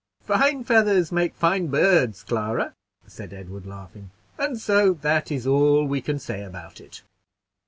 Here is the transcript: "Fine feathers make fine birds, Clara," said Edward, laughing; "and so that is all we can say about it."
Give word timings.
"Fine 0.23 0.63
feathers 0.63 1.11
make 1.11 1.35
fine 1.35 1.67
birds, 1.67 2.23
Clara," 2.23 2.73
said 3.05 3.33
Edward, 3.33 3.67
laughing; 3.67 4.09
"and 4.35 4.59
so 4.59 4.93
that 4.93 5.31
is 5.31 5.45
all 5.45 5.85
we 5.85 6.01
can 6.01 6.17
say 6.17 6.41
about 6.43 6.81
it." 6.81 7.03